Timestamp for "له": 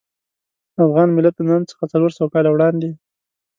1.39-1.45